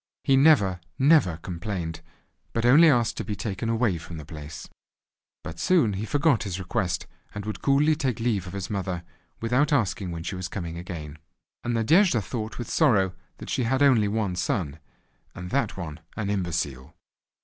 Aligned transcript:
He 0.23 0.35
never, 0.35 0.79
never 0.97 1.37
complained, 1.43 2.01
but 2.53 2.65
only 2.65 2.89
asked 2.89 3.17
to 3.17 3.23
be 3.23 3.35
taken 3.35 3.69
away 3.69 3.99
from 3.99 4.17
the 4.17 4.25
place. 4.25 4.67
But 5.43 5.57
he 5.59 5.59
soon 5.59 6.05
forgot 6.07 6.41
his 6.41 6.57
request, 6.57 7.05
and 7.35 7.45
would 7.45 7.61
coolly 7.61 7.95
take 7.95 8.19
leave 8.19 8.47
of 8.47 8.53
his 8.53 8.67
mother, 8.71 9.03
without 9.41 9.71
asking 9.71 10.09
when 10.09 10.23
she 10.23 10.33
was 10.33 10.47
coming 10.47 10.75
again. 10.75 11.19
And 11.63 11.75
Nadejda 11.75 12.23
thought 12.23 12.57
with 12.57 12.67
sorrow 12.67 13.13
that 13.37 13.51
she 13.51 13.65
had 13.65 13.83
only 13.83 14.07
one 14.07 14.35
son—and 14.35 15.51
that 15.51 15.77
one 15.77 15.99
an 16.17 16.31
imbecile. 16.31 16.95